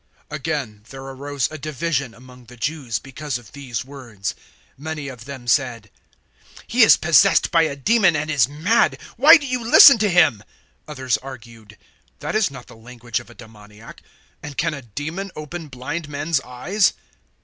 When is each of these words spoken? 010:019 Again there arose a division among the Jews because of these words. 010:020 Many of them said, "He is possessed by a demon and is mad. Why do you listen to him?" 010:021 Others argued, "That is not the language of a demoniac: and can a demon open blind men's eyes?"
010:019 0.31 0.35
Again 0.37 0.83
there 0.89 1.03
arose 1.03 1.47
a 1.51 1.59
division 1.59 2.15
among 2.15 2.45
the 2.45 2.57
Jews 2.57 2.97
because 2.97 3.37
of 3.37 3.51
these 3.51 3.85
words. 3.85 4.33
010:020 4.79 4.79
Many 4.79 5.07
of 5.09 5.25
them 5.25 5.45
said, 5.47 5.91
"He 6.65 6.81
is 6.81 6.97
possessed 6.97 7.51
by 7.51 7.61
a 7.61 7.75
demon 7.75 8.15
and 8.15 8.31
is 8.31 8.49
mad. 8.49 8.97
Why 9.15 9.37
do 9.37 9.45
you 9.45 9.63
listen 9.63 9.99
to 9.99 10.09
him?" 10.09 10.37
010:021 10.37 10.43
Others 10.93 11.17
argued, 11.19 11.77
"That 12.17 12.35
is 12.35 12.49
not 12.49 12.65
the 12.65 12.75
language 12.77 13.19
of 13.19 13.29
a 13.29 13.35
demoniac: 13.35 14.01
and 14.41 14.57
can 14.57 14.73
a 14.73 14.81
demon 14.81 15.29
open 15.35 15.67
blind 15.67 16.09
men's 16.09 16.41
eyes?" 16.41 16.93